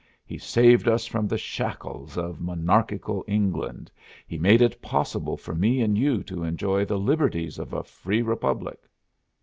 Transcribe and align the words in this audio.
He 0.25 0.39
saved 0.39 0.87
us 0.87 1.05
from 1.05 1.27
the 1.27 1.37
shackles 1.37 2.17
of 2.17 2.41
monarchical 2.41 3.23
England; 3.27 3.91
he 4.25 4.39
made 4.39 4.59
it 4.63 4.81
possible 4.81 5.37
for 5.37 5.53
me 5.53 5.79
and 5.79 5.95
you 5.95 6.23
to 6.23 6.43
enjoy 6.43 6.85
the 6.85 6.97
liberties 6.97 7.59
of 7.59 7.71
a 7.71 7.83
free 7.83 8.23
republic." 8.23 8.79